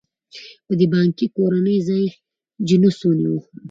[0.65, 2.05] په دې بانکي کورنۍ ځای
[2.67, 3.41] جینوس ونیوه.